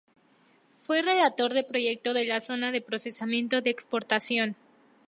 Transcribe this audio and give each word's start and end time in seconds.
Fue 0.71 1.03
relator 1.03 1.53
del 1.53 1.67
proyecto 1.67 2.15
de 2.15 2.25
la 2.25 2.39
Zona 2.39 2.71
de 2.71 2.81
Procesamiento 2.81 3.61
de 3.61 3.69
Exportación. 3.69 4.55